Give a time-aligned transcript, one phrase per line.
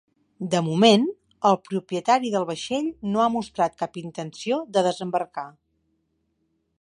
[0.53, 1.03] De moment,
[1.49, 5.47] el propietari del vaixell no ha mostrat cap intenció de desembarcar.